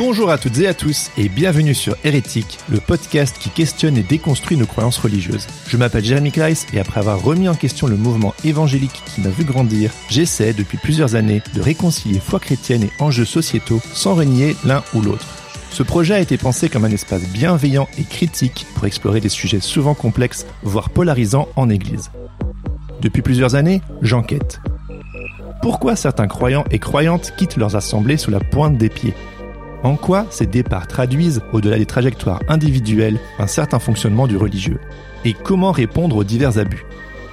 Bonjour 0.00 0.30
à 0.30 0.38
toutes 0.38 0.58
et 0.60 0.66
à 0.66 0.72
tous 0.72 1.10
et 1.18 1.28
bienvenue 1.28 1.74
sur 1.74 1.94
Hérétique, 2.04 2.58
le 2.70 2.80
podcast 2.80 3.36
qui 3.38 3.50
questionne 3.50 3.98
et 3.98 4.02
déconstruit 4.02 4.56
nos 4.56 4.64
croyances 4.64 4.96
religieuses. 4.96 5.46
Je 5.68 5.76
m'appelle 5.76 6.02
Jérémy 6.02 6.32
Kleiss 6.32 6.66
et 6.72 6.80
après 6.80 7.00
avoir 7.00 7.22
remis 7.22 7.50
en 7.50 7.54
question 7.54 7.86
le 7.86 7.98
mouvement 7.98 8.32
évangélique 8.42 9.02
qui 9.04 9.20
m'a 9.20 9.28
vu 9.28 9.44
grandir, 9.44 9.90
j'essaie 10.08 10.54
depuis 10.54 10.78
plusieurs 10.78 11.16
années 11.16 11.42
de 11.52 11.60
réconcilier 11.60 12.18
foi 12.18 12.40
chrétienne 12.40 12.84
et 12.84 12.90
enjeux 12.98 13.26
sociétaux 13.26 13.82
sans 13.92 14.14
renier 14.14 14.56
l'un 14.64 14.82
ou 14.94 15.02
l'autre. 15.02 15.26
Ce 15.70 15.82
projet 15.82 16.14
a 16.14 16.20
été 16.20 16.38
pensé 16.38 16.70
comme 16.70 16.86
un 16.86 16.90
espace 16.90 17.28
bienveillant 17.28 17.86
et 17.98 18.04
critique 18.04 18.64
pour 18.74 18.86
explorer 18.86 19.20
des 19.20 19.28
sujets 19.28 19.60
souvent 19.60 19.92
complexes, 19.92 20.46
voire 20.62 20.88
polarisants 20.88 21.48
en 21.56 21.68
Église. 21.68 22.10
Depuis 23.02 23.20
plusieurs 23.20 23.54
années, 23.54 23.82
j'enquête. 24.00 24.62
Pourquoi 25.60 25.94
certains 25.94 26.26
croyants 26.26 26.64
et 26.70 26.78
croyantes 26.78 27.34
quittent 27.36 27.58
leurs 27.58 27.76
assemblées 27.76 28.16
sous 28.16 28.30
la 28.30 28.40
pointe 28.40 28.78
des 28.78 28.88
pieds? 28.88 29.12
En 29.82 29.96
quoi 29.96 30.26
ces 30.30 30.46
départs 30.46 30.86
traduisent, 30.86 31.42
au-delà 31.52 31.78
des 31.78 31.86
trajectoires 31.86 32.40
individuelles, 32.48 33.18
un 33.38 33.46
certain 33.46 33.78
fonctionnement 33.78 34.26
du 34.26 34.36
religieux 34.36 34.78
Et 35.24 35.32
comment 35.32 35.72
répondre 35.72 36.16
aux 36.16 36.24
divers 36.24 36.58
abus? 36.58 36.84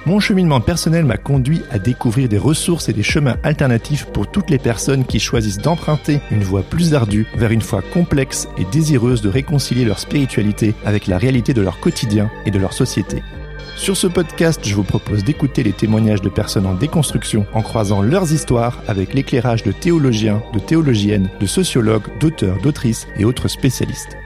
Mon 0.06 0.20
cheminement 0.20 0.60
personnel 0.60 1.04
m'a 1.04 1.18
conduit 1.18 1.62
à 1.70 1.78
découvrir 1.78 2.28
des 2.28 2.38
ressources 2.38 2.88
et 2.88 2.92
des 2.92 3.02
chemins 3.02 3.36
alternatifs 3.42 4.06
pour 4.06 4.30
toutes 4.30 4.48
les 4.48 4.58
personnes 4.58 5.04
qui 5.04 5.20
choisissent 5.20 5.58
d'emprunter 5.58 6.20
une 6.30 6.42
voie 6.42 6.62
plus 6.62 6.94
ardue 6.94 7.26
vers 7.36 7.50
une 7.50 7.60
foi 7.60 7.82
complexe 7.92 8.48
et 8.56 8.64
désireuse 8.64 9.20
de 9.20 9.28
réconcilier 9.28 9.84
leur 9.84 9.98
spiritualité 9.98 10.74
avec 10.86 11.08
la 11.08 11.18
réalité 11.18 11.52
de 11.52 11.60
leur 11.60 11.78
quotidien 11.80 12.30
et 12.46 12.50
de 12.50 12.58
leur 12.58 12.72
société. 12.72 13.22
Sur 13.78 13.96
ce 13.96 14.08
podcast, 14.08 14.60
je 14.64 14.74
vous 14.74 14.82
propose 14.82 15.22
d'écouter 15.22 15.62
les 15.62 15.72
témoignages 15.72 16.20
de 16.20 16.28
personnes 16.28 16.66
en 16.66 16.74
déconstruction 16.74 17.46
en 17.54 17.62
croisant 17.62 18.02
leurs 18.02 18.32
histoires 18.32 18.82
avec 18.88 19.14
l'éclairage 19.14 19.62
de 19.62 19.70
théologiens, 19.70 20.42
de 20.52 20.58
théologiennes, 20.58 21.30
de 21.40 21.46
sociologues, 21.46 22.08
d'auteurs, 22.18 22.60
d'autrices 22.60 23.06
et 23.16 23.24
autres 23.24 23.46
spécialistes. 23.46 24.18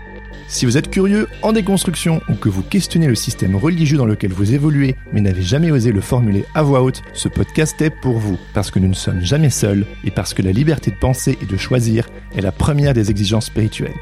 Si 0.49 0.65
vous 0.65 0.79
êtes 0.79 0.91
curieux 0.91 1.29
en 1.43 1.53
déconstruction 1.53 2.23
ou 2.31 2.35
que 2.35 2.49
vous 2.49 2.63
questionnez 2.63 3.07
le 3.07 3.15
système 3.15 3.55
religieux 3.55 3.99
dans 3.99 4.07
lequel 4.07 4.33
vous 4.33 4.55
évoluez 4.55 4.97
mais 5.13 5.21
n'avez 5.21 5.43
jamais 5.43 5.71
osé 5.71 5.93
le 5.93 6.01
formuler 6.01 6.47
à 6.55 6.63
voix 6.63 6.83
haute, 6.83 7.03
ce 7.13 7.29
podcast 7.29 7.81
est 7.83 7.91
pour 7.91 8.19
vous 8.19 8.39
parce 8.55 8.71
que 8.71 8.79
nous 8.79 8.89
ne 8.89 8.95
sommes 8.95 9.21
jamais 9.21 9.51
seuls 9.51 9.84
et 10.03 10.11
parce 10.11 10.33
que 10.33 10.43
la 10.43 10.53
liberté 10.53 10.91
de 10.91 10.97
penser 10.97 11.39
et 11.41 11.47
de 11.47 11.57
choisir 11.59 12.09
est 12.34 12.41
la 12.41 12.53
première 12.53 12.95
des 12.95 13.11
exigences 13.11 13.47
spirituelles. 13.47 13.93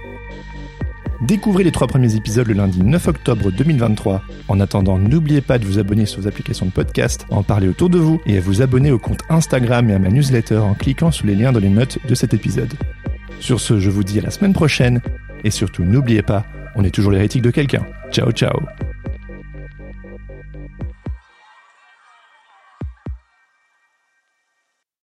Découvrez 1.21 1.65
les 1.65 1.73
trois 1.73 1.87
premiers 1.87 2.15
épisodes 2.17 2.47
le 2.47 2.55
lundi 2.55 2.83
9 2.83 3.09
octobre 3.09 3.51
2023. 3.51 4.23
En 4.49 4.59
attendant, 4.59 4.99
n'oubliez 4.99 5.43
pas 5.43 5.59
de 5.59 5.67
vous 5.67 5.79
abonner 5.79 6.07
sur 6.07 6.23
vos 6.23 6.29
applications 6.29 6.67
de 6.67 6.71
podcast, 6.71 7.27
en 7.29 7.43
parler 7.43 7.69
autour 7.69 7.91
de 7.91 7.99
vous 7.99 8.21
et 8.25 8.39
à 8.39 8.41
vous 8.41 8.63
abonner 8.63 8.91
au 8.91 8.99
compte 8.99 9.21
Instagram 9.29 9.91
et 9.91 9.95
à 9.95 9.99
ma 9.99 10.09
newsletter 10.09 10.59
en 10.59 10.75
cliquant 10.75 11.11
sur 11.11 11.27
les 11.27 11.35
liens 11.35 11.53
dans 11.53 11.61
les 11.61 11.69
notes 11.69 11.99
de 12.09 12.15
cet 12.15 12.33
épisode. 12.33 12.73
Sur 13.39 13.61
ce, 13.61 13.79
je 13.79 13.91
vous 13.91 14.03
dis 14.03 14.19
à 14.19 14.23
la 14.23 14.31
semaine 14.31 14.55
prochaine 14.55 15.03
et 15.45 15.51
surtout 15.51 15.85
n'oubliez 15.85 16.23
pas, 16.23 16.45
on 16.75 16.85
est 16.85 16.91
toujours 16.91 17.13
l'hérétique 17.13 17.43
de 17.43 17.51
quelqu'un. 17.51 17.87
Ciao 18.11 18.33
ciao 18.33 18.59